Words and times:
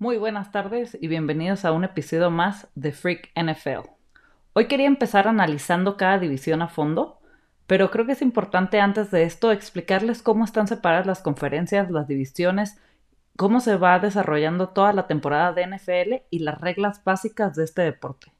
Muy 0.00 0.18
buenas 0.18 0.50
tardes 0.50 0.98
y 1.00 1.06
bienvenidos 1.06 1.64
a 1.64 1.70
un 1.70 1.84
episodio 1.84 2.28
más 2.28 2.66
de 2.74 2.90
Freak 2.90 3.30
NFL. 3.40 3.88
Hoy 4.52 4.66
quería 4.66 4.88
empezar 4.88 5.28
analizando 5.28 5.96
cada 5.96 6.18
división 6.18 6.62
a 6.62 6.68
fondo, 6.68 7.20
pero 7.68 7.92
creo 7.92 8.04
que 8.04 8.12
es 8.12 8.20
importante 8.20 8.80
antes 8.80 9.12
de 9.12 9.22
esto 9.22 9.52
explicarles 9.52 10.20
cómo 10.20 10.44
están 10.44 10.66
separadas 10.66 11.06
las 11.06 11.22
conferencias, 11.22 11.92
las 11.92 12.08
divisiones, 12.08 12.76
cómo 13.36 13.60
se 13.60 13.76
va 13.76 14.00
desarrollando 14.00 14.70
toda 14.70 14.92
la 14.92 15.06
temporada 15.06 15.52
de 15.52 15.64
NFL 15.68 16.24
y 16.28 16.40
las 16.40 16.60
reglas 16.60 17.04
básicas 17.04 17.54
de 17.54 17.62
este 17.62 17.82
deporte. 17.82 18.32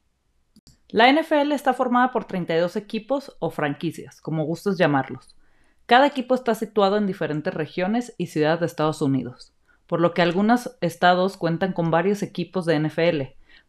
La 0.89 1.09
NFL 1.09 1.53
está 1.53 1.73
formada 1.73 2.11
por 2.11 2.25
32 2.25 2.75
equipos 2.75 3.37
o 3.39 3.49
franquicias, 3.49 4.19
como 4.19 4.43
gustes 4.43 4.77
llamarlos. 4.77 5.37
Cada 5.85 6.05
equipo 6.05 6.35
está 6.35 6.53
situado 6.53 6.97
en 6.97 7.07
diferentes 7.07 7.53
regiones 7.53 8.13
y 8.17 8.27
ciudades 8.27 8.59
de 8.59 8.65
Estados 8.65 9.01
Unidos 9.01 9.54
por 9.87 10.01
lo 10.01 10.13
que 10.13 10.21
algunos 10.21 10.77
estados 10.81 11.37
cuentan 11.37 11.73
con 11.73 11.91
varios 11.91 12.23
equipos 12.23 12.65
de 12.65 12.79
NFL. 12.79 13.21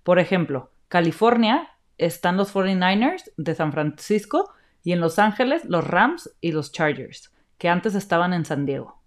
Por 0.02 0.18
ejemplo, 0.18 0.70
California 0.88 1.70
están 1.98 2.36
los 2.36 2.54
49ers 2.54 3.32
de 3.36 3.54
San 3.54 3.72
Francisco 3.72 4.50
y 4.82 4.92
en 4.92 5.00
Los 5.00 5.18
Ángeles 5.18 5.64
los 5.64 5.86
Rams 5.86 6.30
y 6.40 6.52
los 6.52 6.72
Chargers, 6.72 7.32
que 7.58 7.68
antes 7.68 7.94
estaban 7.94 8.32
en 8.32 8.44
San 8.44 8.66
Diego. 8.66 9.00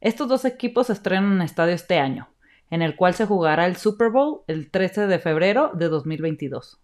Estos 0.00 0.28
dos 0.28 0.44
equipos 0.44 0.90
estrenan 0.90 1.32
un 1.32 1.42
estadio 1.42 1.74
este 1.74 1.98
año, 1.98 2.28
en 2.70 2.82
el 2.82 2.96
cual 2.96 3.14
se 3.14 3.26
jugará 3.26 3.66
el 3.66 3.76
Super 3.76 4.10
Bowl 4.10 4.42
el 4.46 4.70
13 4.70 5.06
de 5.06 5.18
febrero 5.18 5.72
de 5.74 5.88
2022. 5.88 6.80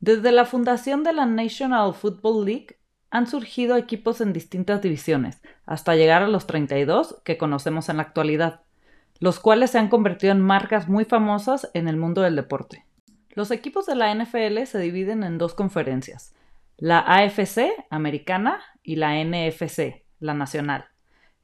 Desde 0.00 0.32
la 0.32 0.44
fundación 0.44 1.02
de 1.02 1.12
la 1.12 1.26
National 1.26 1.92
Football 1.94 2.46
League 2.46 2.78
han 3.10 3.26
surgido 3.26 3.76
equipos 3.76 4.20
en 4.20 4.32
distintas 4.32 4.80
divisiones, 4.80 5.42
hasta 5.66 5.96
llegar 5.96 6.22
a 6.22 6.28
los 6.28 6.46
32 6.46 7.20
que 7.24 7.36
conocemos 7.36 7.88
en 7.88 7.96
la 7.96 8.04
actualidad 8.04 8.62
los 9.20 9.38
cuales 9.38 9.70
se 9.70 9.78
han 9.78 9.88
convertido 9.88 10.32
en 10.32 10.40
marcas 10.40 10.88
muy 10.88 11.04
famosas 11.04 11.70
en 11.74 11.88
el 11.88 11.96
mundo 11.96 12.22
del 12.22 12.36
deporte. 12.36 12.84
Los 13.34 13.50
equipos 13.50 13.86
de 13.86 13.94
la 13.94 14.12
NFL 14.12 14.64
se 14.64 14.78
dividen 14.78 15.22
en 15.22 15.38
dos 15.38 15.54
conferencias, 15.54 16.34
la 16.78 16.98
AFC 17.00 17.70
americana 17.90 18.60
y 18.82 18.96
la 18.96 19.22
NFC, 19.22 20.02
la 20.18 20.34
nacional. 20.34 20.86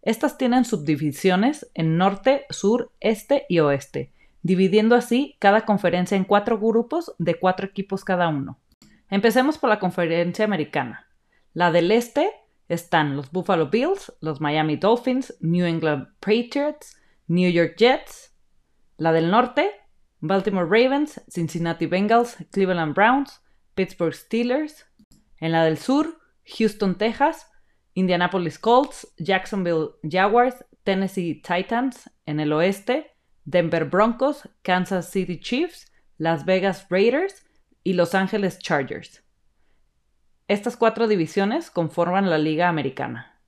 Estas 0.03 0.39
tienen 0.39 0.65
subdivisiones 0.65 1.71
en 1.75 1.99
norte, 1.99 2.47
sur, 2.51 2.93
este 3.01 3.45
y 3.49 3.59
oeste, 3.59 4.13
dividiendo 4.43 4.95
así 4.95 5.37
cada 5.39 5.67
conferencia 5.67 6.17
en 6.17 6.25
cuatro 6.25 6.59
grupos 6.59 7.15
de 7.19 7.35
cuatro 7.35 7.67
equipos 7.67 8.05
cada 8.05 8.29
uno. 8.29 8.59
Empecemos 9.11 9.59
por 9.59 9.69
la 9.69 9.79
conferencia 9.79 10.45
americana. 10.45 11.07
La 11.53 11.71
del 11.71 11.91
este 11.91 12.31
están 12.69 13.17
los 13.17 13.31
Buffalo 13.31 13.69
Bills, 13.69 14.13
los 14.21 14.41
Miami 14.41 14.77
Dolphins, 14.77 15.37
New 15.41 15.67
England 15.67 16.09
Patriots, 16.21 16.97
New 17.29 17.51
York 17.51 17.77
Jets, 17.77 18.35
la 18.97 19.13
del 19.13 19.31
norte, 19.31 19.71
Baltimore 20.21 20.67
Ravens, 20.67 21.21
Cincinnati 21.29 21.87
Bengals, 21.87 22.37
Cleveland 22.53 22.95
Browns, 22.95 23.41
Pittsburgh 23.75 24.15
Steelers, 24.15 24.87
en 25.39 25.53
la 25.53 25.65
del 25.65 25.77
sur, 25.77 26.19
Houston, 26.59 26.97
Texas, 26.97 27.47
Indianapolis 27.95 28.59
Colts, 28.59 29.13
Jacksonville 29.19 29.91
Jaguars, 30.03 30.65
Tennessee 30.85 31.43
Titans, 31.43 32.11
en 32.27 32.41
el 32.41 32.53
oeste, 32.53 33.17
Denver 33.45 33.85
Broncos, 33.85 34.49
Kansas 34.63 35.11
City 35.11 35.39
Chiefs, 35.39 35.93
Las 36.19 36.45
Vegas 36.45 36.87
Raiders 36.91 37.45
y 37.83 37.95
Los 37.95 38.15
Angeles 38.15 38.59
Chargers. 38.59 39.23
Estas 40.49 40.77
cuatro 40.77 41.09
divisiones 41.09 41.71
conforman 41.71 42.31
la 42.31 42.39
Liga 42.39 42.69
Americana. 42.69 43.41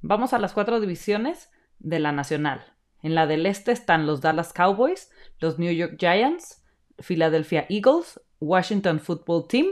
Vamos 0.00 0.32
a 0.32 0.38
las 0.38 0.52
cuatro 0.52 0.80
divisiones 0.80 1.50
de 1.78 1.98
la 1.98 2.12
Nacional. 2.12 2.77
En 3.02 3.14
la 3.14 3.26
del 3.26 3.46
este 3.46 3.72
están 3.72 4.06
los 4.06 4.20
Dallas 4.20 4.52
Cowboys, 4.52 5.10
los 5.38 5.58
New 5.58 5.72
York 5.72 5.96
Giants, 5.98 6.64
Philadelphia 6.98 7.66
Eagles, 7.68 8.20
Washington 8.40 9.00
Football 9.00 9.46
Team. 9.48 9.66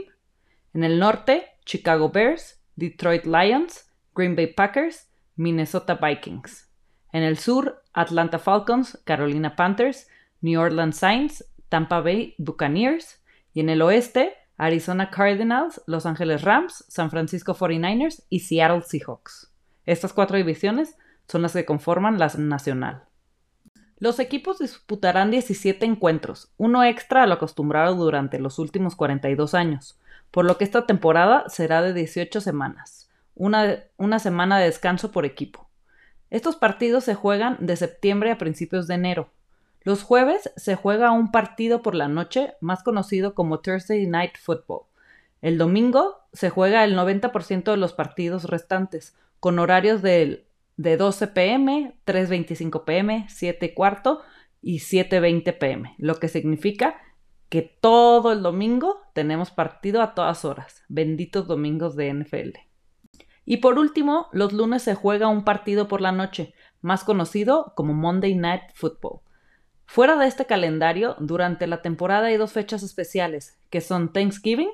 En 0.73 0.83
el 0.83 0.99
norte, 0.99 1.45
Chicago 1.65 2.09
Bears, 2.09 2.61
Detroit 2.75 3.25
Lions, 3.25 3.91
Green 4.15 4.35
Bay 4.35 4.47
Packers, 4.47 5.09
Minnesota 5.35 5.95
Vikings. 5.95 6.69
En 7.11 7.23
el 7.23 7.37
sur, 7.37 7.83
Atlanta 7.93 8.39
Falcons, 8.39 8.99
Carolina 9.03 9.55
Panthers, 9.55 10.07
New 10.41 10.59
Orleans 10.59 10.97
Saints, 10.97 11.43
Tampa 11.69 11.99
Bay 11.99 12.35
Buccaneers. 12.37 13.21
Y 13.53 13.59
en 13.59 13.69
el 13.69 13.81
oeste, 13.81 14.35
Arizona 14.57 15.09
Cardinals, 15.09 15.81
Los 15.85 16.05
Angeles 16.05 16.43
Rams, 16.43 16.85
San 16.87 17.11
Francisco 17.11 17.55
49ers 17.55 18.23
y 18.29 18.39
Seattle 18.39 18.81
Seahawks. 18.81 19.51
Estas 19.85 20.13
cuatro 20.13 20.37
divisiones 20.37 20.97
son 21.27 21.41
las 21.41 21.53
que 21.53 21.65
conforman 21.65 22.19
la 22.19 22.27
nacional. 22.37 23.03
Los 23.99 24.19
equipos 24.19 24.59
disputarán 24.59 25.31
17 25.31 25.83
encuentros, 25.83 26.51
uno 26.57 26.83
extra 26.83 27.23
a 27.23 27.27
lo 27.27 27.33
acostumbrado 27.33 27.95
durante 27.95 28.37
los 28.37 28.59
últimos 28.59 28.95
42 28.95 29.55
años, 29.55 29.97
por 30.29 30.45
lo 30.45 30.57
que 30.57 30.65
esta 30.65 30.85
temporada 30.85 31.45
será 31.49 31.81
de 31.81 31.93
18 31.93 32.39
semanas, 32.39 33.09
una, 33.33 33.83
una 33.97 34.19
semana 34.19 34.59
de 34.59 34.65
descanso 34.65 35.11
por 35.11 35.25
equipo. 35.25 35.67
Estos 36.29 36.55
partidos 36.57 37.05
se 37.05 37.15
juegan 37.15 37.57
de 37.59 37.75
septiembre 37.75 38.31
a 38.31 38.37
principios 38.37 38.85
de 38.85 38.95
enero. 38.95 39.29
Los 39.81 40.03
jueves 40.03 40.51
se 40.57 40.75
juega 40.75 41.11
un 41.11 41.31
partido 41.31 41.81
por 41.81 41.95
la 41.95 42.07
noche, 42.07 42.53
más 42.59 42.83
conocido 42.83 43.33
como 43.33 43.61
Thursday 43.61 44.05
Night 44.05 44.37
Football. 44.37 44.81
El 45.41 45.57
domingo 45.57 46.19
se 46.33 46.49
juega 46.49 46.83
el 46.83 46.95
90% 46.95 47.71
de 47.71 47.77
los 47.77 47.93
partidos 47.93 48.43
restantes, 48.43 49.15
con 49.39 49.57
horarios 49.59 50.01
del 50.01 50.46
de 50.77 50.95
12 50.95 51.27
pm, 51.27 51.99
3.25 52.05 52.85
pm, 52.85 53.25
7 53.29 53.73
cuarto 53.73 54.21
y 54.61 54.79
7.20 54.79 55.57
pm, 55.57 55.95
lo 55.97 56.15
que 56.15 56.27
significa 56.29 57.01
que 57.49 57.61
todo 57.61 58.31
el 58.31 58.41
domingo 58.41 59.01
tenemos 59.13 59.51
partido 59.51 60.01
a 60.01 60.13
todas 60.13 60.45
horas. 60.45 60.83
Benditos 60.87 61.47
domingos 61.47 61.95
de 61.95 62.13
NFL. 62.13 62.59
Y 63.45 63.57
por 63.57 63.79
último, 63.79 64.27
los 64.33 64.51
lunes 64.51 64.83
se 64.83 64.93
juega 64.93 65.29
un 65.29 65.45
partido 65.45 65.87
por 65.87 66.01
la 66.01 66.11
noche, 66.11 66.53
más 66.81 67.03
conocido 67.03 67.73
como 67.75 67.93
Monday 67.93 68.35
Night 68.35 68.63
Football. 68.73 69.21
Fuera 69.85 70.17
de 70.17 70.27
este 70.27 70.45
calendario, 70.45 71.15
durante 71.19 71.65
la 71.65 71.81
temporada 71.81 72.27
hay 72.27 72.35
dos 72.35 72.51
fechas 72.51 72.83
especiales, 72.83 73.57
que 73.69 73.79
son 73.79 74.11
Thanksgiving, 74.11 74.69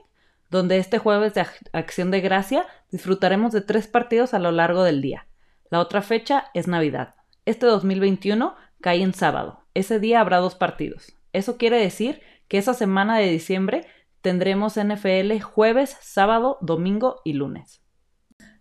donde 0.49 0.79
este 0.79 0.97
jueves 0.97 1.35
de 1.35 1.45
acción 1.71 2.09
de 2.09 2.21
gracia 2.21 2.65
disfrutaremos 2.91 3.53
de 3.53 3.61
tres 3.61 3.87
partidos 3.87 4.33
a 4.33 4.39
lo 4.39 4.51
largo 4.51 4.83
del 4.83 5.01
día. 5.01 5.27
La 5.73 5.79
otra 5.79 6.03
fecha 6.03 6.51
es 6.53 6.67
Navidad. 6.67 7.15
Este 7.45 7.65
2021 7.65 8.55
cae 8.79 9.01
en 9.01 9.15
sábado. 9.15 9.63
Ese 9.73 9.99
día 9.99 10.21
habrá 10.21 10.37
dos 10.37 10.53
partidos. 10.53 11.17
Eso 11.31 11.57
quiere 11.57 11.79
decir 11.79 12.21
que 12.47 12.59
esa 12.59 12.75
semana 12.75 13.17
de 13.17 13.31
diciembre 13.31 13.87
tendremos 14.21 14.75
NFL 14.79 15.41
jueves, 15.41 15.97
sábado, 15.99 16.59
domingo 16.61 17.21
y 17.25 17.33
lunes. 17.33 17.81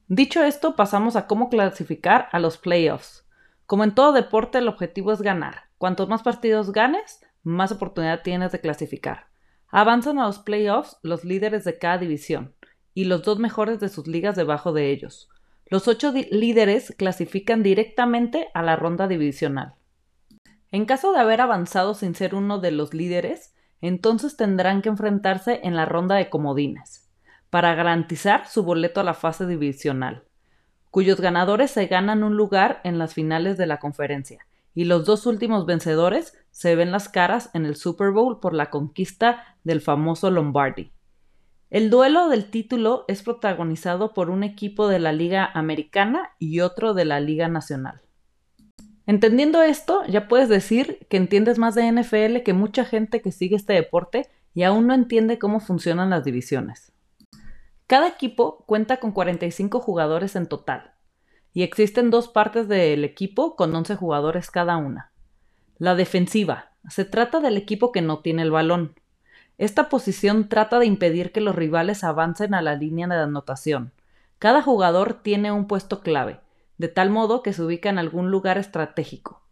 Dicho 0.09 0.43
esto, 0.43 0.75
pasamos 0.75 1.15
a 1.15 1.27
cómo 1.27 1.51
clasificar 1.51 2.31
a 2.33 2.39
los 2.39 2.57
playoffs. 2.57 3.29
Como 3.67 3.85
en 3.85 3.95
todo 3.95 4.13
deporte, 4.13 4.57
el 4.57 4.69
objetivo 4.69 5.13
es 5.13 5.21
ganar. 5.21 5.65
Cuantos 5.77 6.09
más 6.09 6.23
partidos 6.23 6.73
ganes, 6.73 7.21
más 7.43 7.73
oportunidad 7.73 8.23
tienes 8.23 8.53
de 8.53 8.63
clasificar. 8.63 9.27
Avanzan 9.69 10.19
a 10.19 10.25
los 10.25 10.39
playoffs 10.39 10.97
los 11.03 11.25
líderes 11.25 11.65
de 11.65 11.79
cada 11.79 11.99
división 11.99 12.55
y 12.95 13.05
los 13.05 13.23
dos 13.23 13.39
mejores 13.39 13.81
de 13.81 13.91
sus 13.91 14.07
ligas 14.07 14.35
debajo 14.35 14.73
de 14.73 14.91
ellos. 14.91 15.29
Los 15.73 15.89
ocho 15.89 16.13
líderes 16.13 16.95
clasifican 16.99 17.63
directamente 17.63 18.49
a 18.53 18.61
la 18.61 18.77
ronda 18.77 19.09
divisional. 19.09 19.73
En 20.71 20.85
caso 20.85 21.15
de 21.15 21.21
haber 21.21 21.41
avanzado 21.41 21.95
sin 21.95 22.15
ser 22.15 22.35
uno 22.35 22.59
de 22.59 22.73
los 22.73 22.93
líderes, 22.93 23.55
entonces 23.81 24.37
tendrán 24.37 24.83
que 24.83 24.91
enfrentarse 24.91 25.61
en 25.65 25.75
la 25.75 25.87
ronda 25.87 26.17
de 26.17 26.29
comodines, 26.29 27.11
para 27.49 27.75
garantizar 27.75 28.47
su 28.49 28.65
boleto 28.65 29.01
a 29.01 29.05
la 29.05 29.15
fase 29.15 29.47
divisional, 29.47 30.25
cuyos 30.91 31.23
ganadores 31.23 31.71
se 31.71 31.87
ganan 31.87 32.23
un 32.23 32.37
lugar 32.37 32.83
en 32.85 32.99
las 32.99 33.15
finales 33.15 33.57
de 33.57 33.67
la 33.67 33.79
conferencia, 33.79 34.47
y 34.75 34.85
los 34.85 35.07
dos 35.07 35.25
últimos 35.25 35.65
vencedores 35.65 36.37
se 36.51 36.77
ven 36.77 36.93
las 36.93 37.09
caras 37.09 37.49
en 37.55 37.65
el 37.65 37.77
Super 37.77 38.11
Bowl 38.11 38.41
por 38.41 38.53
la 38.53 38.69
conquista 38.69 39.57
del 39.65 39.81
famoso 39.81 40.31
Lombardi. 40.31 40.93
El 41.73 41.89
duelo 41.89 42.29
del 42.29 42.51
título 42.51 43.07
es 43.09 43.23
protagonizado 43.23 44.13
por 44.13 44.29
un 44.29 44.43
equipo 44.43 44.89
de 44.89 44.99
la 44.99 45.11
Liga 45.11 45.51
Americana 45.55 46.33
y 46.39 46.61
otro 46.61 46.93
de 46.93 47.07
la 47.07 47.19
Liga 47.19 47.49
Nacional. 47.49 48.03
Entendiendo 49.07 49.63
esto, 49.63 50.03
ya 50.07 50.29
puedes 50.29 50.51
decir 50.51 51.07
que 51.09 51.17
entiendes 51.17 51.57
más 51.57 51.75
de 51.75 51.91
NFL 51.91 52.43
que 52.45 52.53
mucha 52.53 52.85
gente 52.85 53.23
que 53.23 53.33
sigue 53.33 53.57
este 53.57 53.73
deporte 53.73 54.29
y 54.53 54.65
aún 54.65 54.87
no 54.87 54.93
entiende 54.93 55.39
cómo 55.39 55.61
funcionan 55.61 56.11
las 56.11 56.25
divisiones. 56.25 56.93
Cada 57.87 58.07
equipo 58.07 58.67
cuenta 58.67 58.99
con 58.99 59.13
45 59.13 59.81
jugadores 59.81 60.37
en 60.37 60.49
total, 60.49 60.93
y 61.55 61.63
existen 61.63 62.11
dos 62.11 62.29
partes 62.29 62.69
del 62.69 63.03
equipo 63.03 63.57
con 63.57 63.75
11 63.75 63.97
jugadores 63.97 64.51
cada 64.51 64.77
una. 64.77 65.11
La 65.79 65.95
defensiva. 65.95 66.73
Se 66.91 67.07
trata 67.07 67.41
del 67.41 67.57
equipo 67.57 67.93
que 67.93 68.03
no 68.03 68.19
tiene 68.19 68.43
el 68.43 68.51
balón. 68.51 68.95
Esta 69.59 69.89
posición 69.89 70.49
trata 70.49 70.79
de 70.79 70.87
impedir 70.87 71.33
que 71.33 71.41
los 71.41 71.55
rivales 71.55 72.05
avancen 72.05 72.55
a 72.55 72.63
la 72.63 72.75
línea 72.75 73.07
de 73.07 73.17
anotación. 73.17 73.93
Cada 74.39 74.63
jugador 74.63 75.23
tiene 75.23 75.53
un 75.53 75.67
puesto 75.67 76.01
clave, 76.01 76.41
de 76.79 76.89
tal 76.89 77.11
modo 77.11 77.43
que 77.43 77.53
se 77.53 77.63
ubica 77.63 77.89
en 77.91 77.99
algún 77.99 78.31
lugar 78.31 78.59
estratégico. 78.59 79.43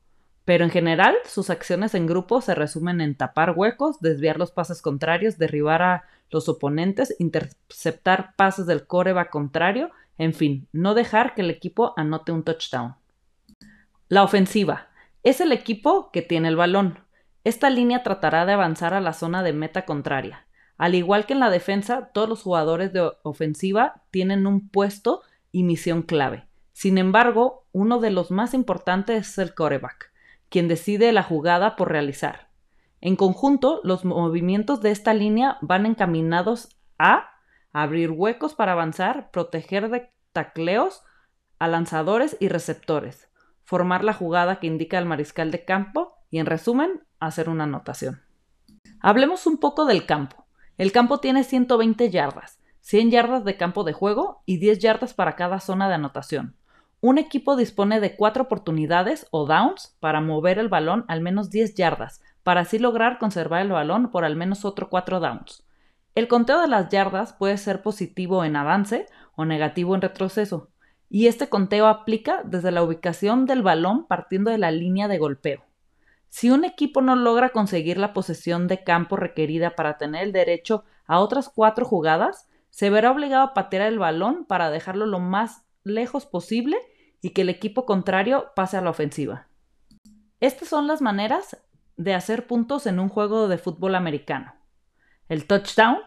pero 0.50 0.64
en 0.64 0.70
general 0.70 1.14
sus 1.26 1.48
acciones 1.48 1.94
en 1.94 2.08
grupo 2.08 2.40
se 2.40 2.56
resumen 2.56 3.00
en 3.00 3.14
tapar 3.14 3.52
huecos, 3.56 4.00
desviar 4.00 4.36
los 4.36 4.50
pases 4.50 4.82
contrarios, 4.82 5.38
derribar 5.38 5.80
a 5.80 6.04
los 6.30 6.48
oponentes, 6.48 7.14
interceptar 7.20 8.34
pases 8.34 8.66
del 8.66 8.84
coreback 8.84 9.30
contrario, 9.30 9.90
en 10.18 10.34
fin, 10.34 10.66
no 10.72 10.94
dejar 10.94 11.34
que 11.34 11.42
el 11.42 11.50
equipo 11.50 11.94
anote 11.96 12.32
un 12.32 12.42
touchdown. 12.42 12.96
La 14.08 14.24
ofensiva. 14.24 14.88
Es 15.22 15.40
el 15.40 15.52
equipo 15.52 16.10
que 16.10 16.22
tiene 16.22 16.48
el 16.48 16.56
balón. 16.56 16.98
Esta 17.42 17.70
línea 17.70 18.02
tratará 18.02 18.44
de 18.44 18.52
avanzar 18.52 18.92
a 18.92 19.00
la 19.00 19.12
zona 19.12 19.42
de 19.42 19.52
meta 19.52 19.84
contraria. 19.86 20.46
Al 20.76 20.94
igual 20.94 21.26
que 21.26 21.32
en 21.32 21.40
la 21.40 21.50
defensa, 21.50 22.10
todos 22.12 22.28
los 22.28 22.42
jugadores 22.42 22.92
de 22.92 23.12
ofensiva 23.22 24.02
tienen 24.10 24.46
un 24.46 24.68
puesto 24.68 25.22
y 25.52 25.62
misión 25.62 26.02
clave. 26.02 26.46
Sin 26.72 26.98
embargo, 26.98 27.66
uno 27.72 27.98
de 27.98 28.10
los 28.10 28.30
más 28.30 28.54
importantes 28.54 29.28
es 29.28 29.38
el 29.38 29.54
coreback, 29.54 30.12
quien 30.48 30.68
decide 30.68 31.12
la 31.12 31.22
jugada 31.22 31.76
por 31.76 31.90
realizar. 31.90 32.50
En 33.00 33.16
conjunto, 33.16 33.80
los 33.84 34.04
movimientos 34.04 34.82
de 34.82 34.90
esta 34.90 35.14
línea 35.14 35.58
van 35.62 35.86
encaminados 35.86 36.76
a 36.98 37.30
abrir 37.72 38.10
huecos 38.10 38.54
para 38.54 38.72
avanzar, 38.72 39.30
proteger 39.30 39.90
de 39.90 40.10
tacleos 40.32 41.02
a 41.58 41.68
lanzadores 41.68 42.36
y 42.40 42.48
receptores, 42.48 43.30
formar 43.64 44.04
la 44.04 44.12
jugada 44.12 44.60
que 44.60 44.66
indica 44.66 44.98
el 44.98 45.06
mariscal 45.06 45.50
de 45.50 45.64
campo 45.64 46.14
y, 46.30 46.38
en 46.38 46.46
resumen, 46.46 47.02
hacer 47.20 47.48
una 47.48 47.64
anotación. 47.64 48.22
Hablemos 49.00 49.46
un 49.46 49.58
poco 49.58 49.84
del 49.84 50.06
campo. 50.06 50.46
El 50.78 50.92
campo 50.92 51.18
tiene 51.18 51.44
120 51.44 52.10
yardas, 52.10 52.58
100 52.80 53.10
yardas 53.10 53.44
de 53.44 53.56
campo 53.56 53.84
de 53.84 53.92
juego 53.92 54.42
y 54.46 54.56
10 54.56 54.78
yardas 54.78 55.14
para 55.14 55.36
cada 55.36 55.60
zona 55.60 55.88
de 55.88 55.94
anotación. 55.94 56.56
Un 57.02 57.18
equipo 57.18 57.56
dispone 57.56 58.00
de 58.00 58.16
cuatro 58.16 58.44
oportunidades 58.44 59.26
o 59.30 59.46
downs 59.46 59.96
para 60.00 60.20
mover 60.20 60.58
el 60.58 60.68
balón 60.68 61.04
al 61.08 61.20
menos 61.20 61.50
10 61.50 61.74
yardas, 61.74 62.22
para 62.42 62.62
así 62.62 62.78
lograr 62.78 63.18
conservar 63.18 63.62
el 63.62 63.72
balón 63.72 64.10
por 64.10 64.24
al 64.24 64.36
menos 64.36 64.64
otro 64.64 64.90
4 64.90 65.20
downs. 65.20 65.64
El 66.14 66.28
conteo 66.28 66.60
de 66.60 66.68
las 66.68 66.88
yardas 66.90 67.32
puede 67.32 67.56
ser 67.56 67.82
positivo 67.82 68.44
en 68.44 68.56
avance 68.56 69.06
o 69.34 69.44
negativo 69.44 69.94
en 69.94 70.02
retroceso, 70.02 70.68
y 71.08 71.26
este 71.26 71.48
conteo 71.48 71.86
aplica 71.86 72.42
desde 72.44 72.70
la 72.70 72.82
ubicación 72.82 73.46
del 73.46 73.62
balón 73.62 74.06
partiendo 74.06 74.50
de 74.50 74.58
la 74.58 74.70
línea 74.70 75.08
de 75.08 75.18
golpeo. 75.18 75.69
Si 76.30 76.48
un 76.48 76.64
equipo 76.64 77.02
no 77.02 77.16
logra 77.16 77.50
conseguir 77.50 77.98
la 77.98 78.12
posesión 78.12 78.68
de 78.68 78.84
campo 78.84 79.16
requerida 79.16 79.74
para 79.74 79.98
tener 79.98 80.22
el 80.22 80.32
derecho 80.32 80.84
a 81.06 81.18
otras 81.18 81.48
cuatro 81.48 81.84
jugadas, 81.84 82.48
se 82.70 82.88
verá 82.88 83.10
obligado 83.10 83.42
a 83.42 83.52
patear 83.52 83.82
el 83.82 83.98
balón 83.98 84.44
para 84.46 84.70
dejarlo 84.70 85.06
lo 85.06 85.18
más 85.18 85.64
lejos 85.82 86.26
posible 86.26 86.78
y 87.20 87.30
que 87.30 87.42
el 87.42 87.48
equipo 87.48 87.84
contrario 87.84 88.52
pase 88.54 88.76
a 88.76 88.80
la 88.80 88.90
ofensiva. 88.90 89.48
Estas 90.38 90.68
son 90.68 90.86
las 90.86 91.02
maneras 91.02 91.58
de 91.96 92.14
hacer 92.14 92.46
puntos 92.46 92.86
en 92.86 93.00
un 93.00 93.08
juego 93.08 93.48
de 93.48 93.58
fútbol 93.58 93.96
americano. 93.96 94.54
El 95.28 95.46
touchdown. 95.46 95.98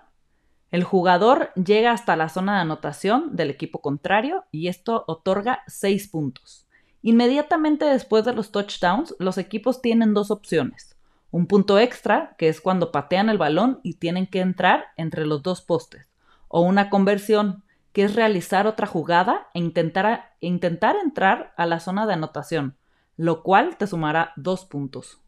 El 0.71 0.83
jugador 0.83 1.53
llega 1.53 1.91
hasta 1.91 2.15
la 2.15 2.29
zona 2.29 2.55
de 2.55 2.61
anotación 2.61 3.35
del 3.35 3.51
equipo 3.51 3.79
contrario 3.81 4.45
y 4.51 4.69
esto 4.69 5.03
otorga 5.05 5.63
6 5.67 6.07
puntos. 6.07 6.67
Inmediatamente 7.03 7.83
después 7.83 8.23
de 8.23 8.33
los 8.33 8.51
touchdowns, 8.51 9.13
los 9.19 9.37
equipos 9.37 9.81
tienen 9.81 10.13
dos 10.13 10.31
opciones. 10.31 10.95
Un 11.31 11.47
punto 11.47 11.77
extra, 11.77 12.33
que 12.37 12.47
es 12.47 12.61
cuando 12.61 12.93
patean 12.93 13.29
el 13.29 13.37
balón 13.37 13.81
y 13.83 13.95
tienen 13.95 14.25
que 14.25 14.39
entrar 14.39 14.85
entre 14.95 15.25
los 15.25 15.43
dos 15.43 15.61
postes. 15.61 16.07
O 16.47 16.61
una 16.61 16.89
conversión, 16.89 17.65
que 17.91 18.05
es 18.05 18.15
realizar 18.15 18.67
otra 18.67 18.87
jugada 18.87 19.49
e 19.53 19.59
intentar, 19.59 20.31
entrar 20.39 21.53
a 21.57 21.65
la 21.65 21.81
zona 21.81 22.07
de 22.07 22.13
anotación, 22.13 22.77
lo 23.17 23.43
cual 23.43 23.75
te 23.75 23.85
sumará 23.85 24.31
dos 24.37 24.63
puntos. 24.65 25.19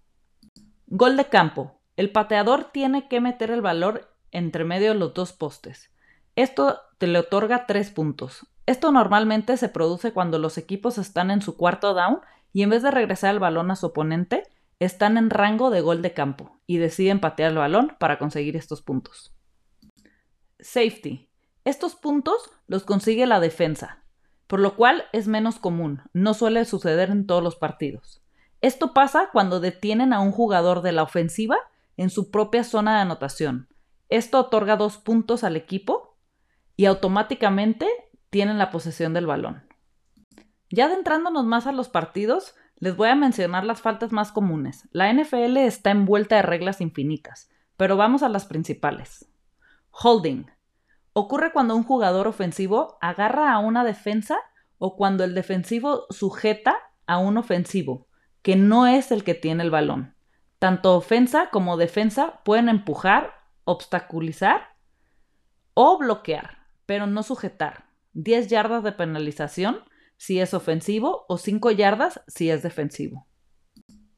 Gol 0.87 1.17
de 1.17 1.25
campo. 1.25 1.81
El 1.97 2.09
pateador 2.09 2.71
tiene 2.71 3.09
que 3.09 3.19
meter 3.19 3.51
el 3.51 3.61
valor 3.61 4.15
entre 4.31 4.63
medio 4.63 4.93
de 4.93 4.99
los 4.99 5.13
dos 5.13 5.33
postes. 5.33 5.91
Esto 6.37 6.79
te 6.99 7.07
le 7.07 7.19
otorga 7.19 7.65
tres 7.65 7.91
puntos. 7.91 8.47
Esto 8.65 8.91
normalmente 8.91 9.57
se 9.57 9.69
produce 9.69 10.11
cuando 10.11 10.39
los 10.39 10.57
equipos 10.57 10.97
están 10.97 11.29
en 11.31 11.41
su 11.41 11.55
cuarto 11.55 11.93
down 11.93 12.21
y 12.51 12.63
en 12.63 12.69
vez 12.69 12.81
de 12.83 12.91
regresar 12.91 13.33
el 13.33 13.39
balón 13.39 13.69
a 13.69 13.75
su 13.75 13.87
oponente, 13.87 14.43
están 14.79 15.17
en 15.17 15.29
rango 15.29 15.69
de 15.69 15.81
gol 15.81 16.01
de 16.01 16.13
campo 16.13 16.59
y 16.65 16.77
deciden 16.77 17.19
patear 17.19 17.51
el 17.51 17.57
balón 17.57 17.95
para 17.99 18.17
conseguir 18.17 18.55
estos 18.55 18.81
puntos. 18.81 19.33
Safety. 20.59 21.29
Estos 21.63 21.95
puntos 21.95 22.51
los 22.67 22.83
consigue 22.83 23.25
la 23.25 23.39
defensa, 23.39 24.03
por 24.47 24.59
lo 24.59 24.75
cual 24.75 25.05
es 25.13 25.27
menos 25.27 25.57
común, 25.59 26.01
no 26.13 26.33
suele 26.33 26.65
suceder 26.65 27.09
en 27.09 27.25
todos 27.25 27.43
los 27.43 27.55
partidos. 27.55 28.21
Esto 28.61 28.93
pasa 28.93 29.29
cuando 29.31 29.59
detienen 29.59 30.13
a 30.13 30.19
un 30.19 30.31
jugador 30.31 30.81
de 30.81 30.91
la 30.91 31.03
ofensiva 31.03 31.57
en 31.97 32.09
su 32.09 32.31
propia 32.31 32.63
zona 32.63 32.95
de 32.95 33.01
anotación. 33.01 33.67
Esto 34.09 34.39
otorga 34.39 34.75
dos 34.75 34.97
puntos 34.97 35.43
al 35.43 35.55
equipo 35.55 36.17
y 36.75 36.85
automáticamente 36.85 37.87
tienen 38.29 38.57
la 38.57 38.71
posesión 38.71 39.13
del 39.13 39.27
balón. 39.27 39.63
Ya 40.69 40.85
adentrándonos 40.85 41.45
más 41.45 41.67
a 41.67 41.71
los 41.71 41.89
partidos, 41.89 42.55
les 42.77 42.95
voy 42.95 43.09
a 43.09 43.15
mencionar 43.15 43.63
las 43.63 43.81
faltas 43.81 44.11
más 44.11 44.31
comunes. 44.31 44.87
La 44.91 45.11
NFL 45.11 45.57
está 45.57 45.91
envuelta 45.91 46.35
de 46.35 46.41
reglas 46.41 46.81
infinitas, 46.81 47.49
pero 47.77 47.97
vamos 47.97 48.23
a 48.23 48.29
las 48.29 48.45
principales. 48.45 49.29
Holding. 49.91 50.51
Ocurre 51.13 51.53
cuando 51.53 51.75
un 51.75 51.83
jugador 51.83 52.27
ofensivo 52.27 52.97
agarra 52.99 53.53
a 53.53 53.59
una 53.59 53.85
defensa 53.85 54.37
o 54.77 54.97
cuando 54.97 55.23
el 55.23 55.33
defensivo 55.33 56.05
sujeta 56.09 56.77
a 57.07 57.17
un 57.17 57.37
ofensivo, 57.37 58.07
que 58.41 58.57
no 58.57 58.87
es 58.87 59.11
el 59.11 59.23
que 59.23 59.33
tiene 59.33 59.63
el 59.63 59.71
balón. 59.71 60.15
Tanto 60.59 60.95
ofensa 60.95 61.49
como 61.51 61.77
defensa 61.77 62.41
pueden 62.43 62.67
empujar, 62.67 63.33
obstaculizar 63.63 64.75
o 65.73 65.97
bloquear, 65.97 66.67
pero 66.85 67.07
no 67.07 67.23
sujetar. 67.23 67.84
10 68.15 68.47
yardas 68.47 68.81
de 68.81 68.93
penalización 68.93 69.83
si 70.15 70.39
es 70.39 70.53
ofensivo 70.53 71.25
o 71.27 71.37
5 71.37 71.71
yardas 71.71 72.21
si 72.27 72.49
es 72.49 72.63
defensivo. 72.63 73.27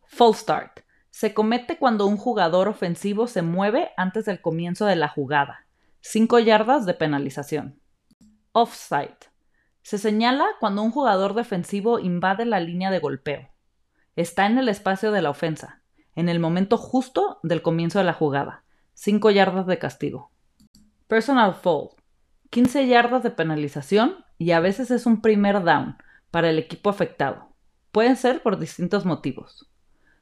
False 0.06 0.42
start. 0.42 0.82
Se 1.10 1.34
comete 1.34 1.80
cuando 1.80 2.06
un 2.06 2.18
jugador 2.18 2.68
ofensivo 2.68 3.26
se 3.26 3.42
mueve 3.42 3.90
antes 3.98 4.26
del 4.26 4.40
comienzo 4.40 4.86
de 4.86 4.96
la 4.96 5.08
jugada. 5.08 5.66
5 6.02 6.38
yardas 6.40 6.86
de 6.86 6.94
penalización. 6.94 7.82
Offside. 8.52 9.18
Se 9.82 9.98
señala 9.98 10.46
cuando 10.60 10.84
un 10.84 10.92
jugador 10.92 11.34
defensivo 11.34 11.98
invade 11.98 12.46
la 12.46 12.60
línea 12.60 12.92
de 12.92 13.00
golpeo. 13.00 13.50
Está 14.16 14.46
en 14.46 14.60
el 14.60 14.70
espacio 14.70 15.12
de 15.12 15.24
la 15.24 15.32
ofensa, 15.32 15.82
en 16.16 16.30
el 16.30 16.40
momento 16.40 16.78
justo 16.78 17.40
del 17.42 17.64
comienzo 17.64 17.98
de 17.98 18.06
la 18.06 18.14
jugada. 18.14 18.64
5 18.94 19.32
yardas 19.32 19.66
de 19.66 19.80
castigo. 19.80 20.32
Personal 21.08 21.56
foul. 21.56 21.97
15 22.50 22.88
yardas 22.88 23.24
de 23.24 23.32
penalización 23.32 24.25
y 24.38 24.51
a 24.51 24.60
veces 24.60 24.92
es 24.92 25.06
un 25.06 25.22
primer 25.22 25.63
down 25.63 25.98
para 26.32 26.50
el 26.50 26.60
equipo 26.60 26.89
afectado. 26.89 27.54
Pueden 27.92 28.16
ser 28.16 28.42
por 28.42 28.60
distintos 28.60 29.06
motivos. 29.06 29.70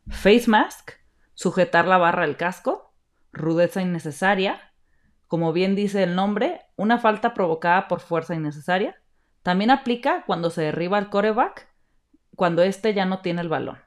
Face 0.08 0.46
mask, 0.48 0.92
sujetar 1.34 1.88
la 1.88 1.98
barra 1.98 2.26
del 2.26 2.38
casco, 2.38 2.94
rudeza 3.32 3.82
innecesaria, 3.82 4.74
como 5.28 5.54
bien 5.54 5.76
dice 5.76 6.04
el 6.04 6.16
nombre, 6.16 6.62
una 6.76 7.00
falta 7.00 7.34
provocada 7.34 7.88
por 7.88 8.00
fuerza 8.00 8.36
innecesaria. 8.36 8.96
También 9.42 9.72
aplica 9.72 10.24
cuando 10.26 10.50
se 10.50 10.62
derriba 10.62 11.00
el 11.00 11.10
coreback, 11.10 11.68
cuando 12.36 12.62
éste 12.64 12.94
ya 12.94 13.06
no 13.06 13.20
tiene 13.22 13.42
el 13.42 13.50
balón. 13.50 13.80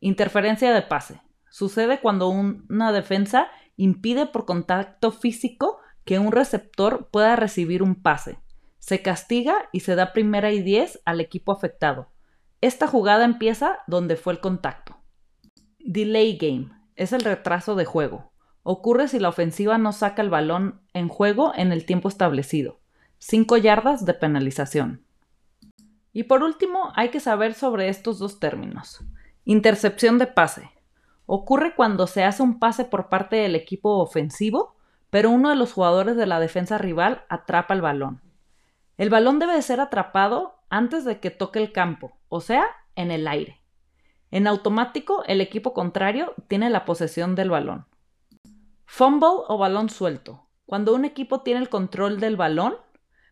Interferencia 0.00 0.72
de 0.72 0.82
pase. 0.82 1.20
Sucede 1.48 2.00
cuando 2.00 2.28
una 2.28 2.92
defensa 2.92 3.48
impide 3.76 4.26
por 4.26 4.44
contacto 4.44 5.10
físico 5.12 5.78
que 6.06 6.18
un 6.20 6.32
receptor 6.32 7.08
pueda 7.10 7.36
recibir 7.36 7.82
un 7.82 7.96
pase. 7.96 8.38
Se 8.78 9.02
castiga 9.02 9.68
y 9.72 9.80
se 9.80 9.96
da 9.96 10.12
primera 10.12 10.52
y 10.52 10.62
diez 10.62 11.02
al 11.04 11.20
equipo 11.20 11.52
afectado. 11.52 12.12
Esta 12.60 12.86
jugada 12.86 13.24
empieza 13.24 13.80
donde 13.88 14.16
fue 14.16 14.32
el 14.32 14.40
contacto. 14.40 14.96
Delay 15.80 16.38
game 16.38 16.70
es 16.94 17.12
el 17.12 17.22
retraso 17.22 17.74
de 17.74 17.84
juego. 17.84 18.32
Ocurre 18.62 19.08
si 19.08 19.18
la 19.18 19.28
ofensiva 19.28 19.78
no 19.78 19.92
saca 19.92 20.22
el 20.22 20.30
balón 20.30 20.80
en 20.94 21.08
juego 21.08 21.52
en 21.56 21.72
el 21.72 21.84
tiempo 21.84 22.08
establecido. 22.08 22.78
5 23.18 23.56
yardas 23.56 24.04
de 24.04 24.14
penalización. 24.14 25.04
Y 26.12 26.22
por 26.22 26.44
último, 26.44 26.92
hay 26.94 27.10
que 27.10 27.20
saber 27.20 27.54
sobre 27.54 27.88
estos 27.88 28.20
dos 28.20 28.38
términos. 28.38 29.04
Intercepción 29.44 30.18
de 30.18 30.28
pase. 30.28 30.70
Ocurre 31.26 31.74
cuando 31.74 32.06
se 32.06 32.22
hace 32.22 32.44
un 32.44 32.60
pase 32.60 32.84
por 32.84 33.08
parte 33.08 33.36
del 33.36 33.56
equipo 33.56 33.98
ofensivo, 33.98 34.75
pero 35.10 35.30
uno 35.30 35.50
de 35.50 35.56
los 35.56 35.72
jugadores 35.72 36.16
de 36.16 36.26
la 36.26 36.40
defensa 36.40 36.78
rival 36.78 37.24
atrapa 37.28 37.74
el 37.74 37.82
balón. 37.82 38.20
El 38.96 39.10
balón 39.10 39.38
debe 39.38 39.54
de 39.54 39.62
ser 39.62 39.80
atrapado 39.80 40.60
antes 40.68 41.04
de 41.04 41.20
que 41.20 41.30
toque 41.30 41.58
el 41.58 41.72
campo, 41.72 42.16
o 42.28 42.40
sea, 42.40 42.66
en 42.94 43.10
el 43.10 43.28
aire. 43.28 43.60
En 44.30 44.46
automático, 44.46 45.22
el 45.26 45.40
equipo 45.40 45.72
contrario 45.72 46.34
tiene 46.48 46.70
la 46.70 46.84
posesión 46.84 47.34
del 47.34 47.50
balón. 47.50 47.86
Fumble 48.84 49.44
o 49.48 49.58
balón 49.58 49.88
suelto. 49.88 50.46
Cuando 50.64 50.94
un 50.94 51.04
equipo 51.04 51.42
tiene 51.42 51.60
el 51.60 51.68
control 51.68 52.18
del 52.18 52.36
balón, 52.36 52.76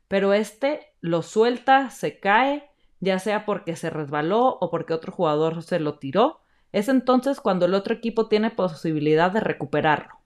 pero 0.08 0.32
este 0.32 0.94
lo 1.00 1.22
suelta, 1.22 1.90
se 1.90 2.20
cae, 2.20 2.70
ya 3.00 3.18
sea 3.18 3.44
porque 3.44 3.76
se 3.76 3.90
resbaló 3.90 4.58
o 4.60 4.70
porque 4.70 4.94
otro 4.94 5.12
jugador 5.12 5.62
se 5.62 5.80
lo 5.80 5.98
tiró, 5.98 6.40
es 6.72 6.88
entonces 6.88 7.40
cuando 7.40 7.66
el 7.66 7.74
otro 7.74 7.94
equipo 7.94 8.28
tiene 8.28 8.50
posibilidad 8.50 9.30
de 9.30 9.40
recuperarlo. 9.40 10.23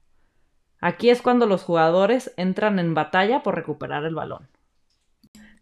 Aquí 0.80 1.10
es 1.10 1.22
cuando 1.22 1.46
los 1.46 1.62
jugadores 1.62 2.32
entran 2.36 2.78
en 2.78 2.94
batalla 2.94 3.42
por 3.42 3.56
recuperar 3.56 4.04
el 4.04 4.14
balón. 4.14 4.48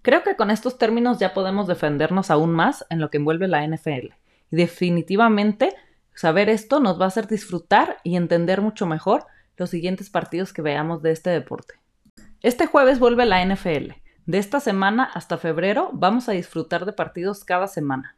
Creo 0.02 0.22
que 0.22 0.36
con 0.36 0.50
estos 0.50 0.78
términos 0.78 1.18
ya 1.18 1.34
podemos 1.34 1.66
defendernos 1.66 2.30
aún 2.30 2.52
más 2.52 2.86
en 2.90 3.00
lo 3.00 3.10
que 3.10 3.16
envuelve 3.16 3.48
la 3.48 3.66
NFL. 3.66 4.14
Y 4.50 4.56
definitivamente 4.56 5.74
saber 6.14 6.48
esto 6.48 6.80
nos 6.80 7.00
va 7.00 7.06
a 7.06 7.08
hacer 7.08 7.26
disfrutar 7.26 7.96
y 8.04 8.16
entender 8.16 8.60
mucho 8.60 8.86
mejor 8.86 9.26
los 9.56 9.70
siguientes 9.70 10.10
partidos 10.10 10.52
que 10.52 10.62
veamos 10.62 11.02
de 11.02 11.12
este 11.12 11.30
deporte. 11.30 11.74
Este 12.42 12.66
jueves 12.66 12.98
vuelve 12.98 13.26
la 13.26 13.44
NFL. 13.44 13.92
De 14.26 14.38
esta 14.38 14.60
semana 14.60 15.04
hasta 15.04 15.38
febrero 15.38 15.90
vamos 15.92 16.28
a 16.28 16.32
disfrutar 16.32 16.84
de 16.84 16.92
partidos 16.92 17.44
cada 17.44 17.66
semana. 17.66 18.16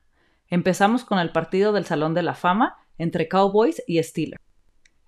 Empezamos 0.49 1.05
con 1.05 1.19
el 1.19 1.31
partido 1.31 1.73
del 1.73 1.87
Salón 1.87 2.15
de 2.15 2.23
la 2.23 2.35
Fama 2.35 2.77
entre 2.99 3.29
Cowboys 3.29 3.83
y 3.87 4.03
Steelers. 4.03 4.43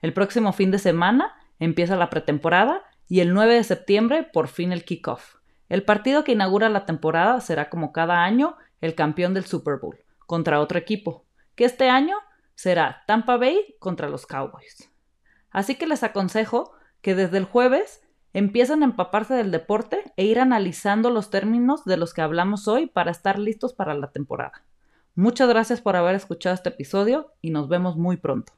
El 0.03 0.13
próximo 0.13 0.53
fin 0.53 0.71
de 0.71 0.79
semana 0.79 1.35
empieza 1.61 1.95
la 1.95 2.11
pretemporada 2.11 2.83
y 3.07 3.21
el 3.21 3.33
9 3.33 3.55
de 3.55 3.65
septiembre 3.65 4.25
por 4.25 4.49
fin 4.49 4.73
el 4.73 4.85
kickoff. 4.85 5.37
El 5.69 5.85
partido 5.85 6.25
que 6.25 6.33
inaugura 6.33 6.69
la 6.69 6.85
temporada 6.85 7.41
será 7.41 7.71
como 7.71 7.93
cada 7.93 8.25
año 8.25 8.57
el 8.81 8.97
campeón 8.97 9.35
del 9.35 9.45
Super 9.45 9.77
Bowl 9.77 9.99
contra 10.27 10.61
otro 10.61 10.79
equipo, 10.79 11.25
que 11.55 11.65
este 11.65 11.89
año 11.89 12.17
será 12.55 13.05
Tampa 13.07 13.37
Bay 13.37 13.77
contra 13.79 14.09
los 14.09 14.27
Cowboys. 14.27 14.91
Así 15.51 15.77
que 15.77 15.87
les 15.87 16.03
aconsejo 16.03 16.73
que 17.01 17.15
desde 17.15 17.39
el 17.39 17.45
jueves 17.45 18.03
empiecen 18.33 18.83
a 18.83 18.87
empaparse 18.87 19.35
del 19.35 19.51
deporte 19.51 20.13
e 20.17 20.25
ir 20.25 20.39
analizando 20.39 21.11
los 21.11 21.31
términos 21.31 21.85
de 21.85 21.97
los 21.97 22.15
que 22.15 22.23
hablamos 22.23 22.69
hoy 22.69 22.87
para 22.87 23.11
estar 23.11 23.39
listos 23.39 23.75
para 23.75 23.95
la 23.95 24.13
temporada. 24.13 24.65
Muchas 25.15 25.49
gracias 25.49 25.81
por 25.81 25.97
haber 25.97 26.15
escuchado 26.15 26.55
este 26.55 26.69
episodio 26.69 27.33
y 27.41 27.51
nos 27.51 27.69
vemos 27.69 27.97
muy 27.97 28.17
pronto. 28.17 28.53